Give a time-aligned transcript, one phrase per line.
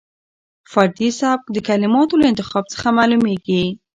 [0.71, 3.63] فردي سبک د کلماتو له انتخاب څخه معلومېږي.